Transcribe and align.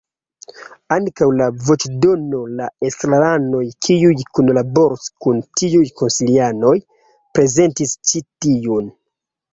Antaŭ 0.93 1.25
la 1.41 1.49
voĉdono 1.65 2.39
la 2.61 2.69
estraranoj, 2.89 3.61
kiuj 3.87 4.13
kunlaboros 4.39 5.07
kun 5.27 5.45
tiuj 5.61 5.85
konsilianoj, 6.01 6.75
prezentis 7.39 7.95
ĉi 8.11 8.27
tiujn. 8.47 8.91